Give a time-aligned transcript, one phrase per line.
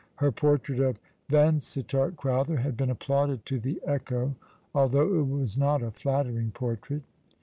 [0.15, 0.97] Her portrait of
[1.29, 4.33] Vansittart Crowther had been applauded to the echo,
[4.73, 7.03] although it was not a flattering portrait.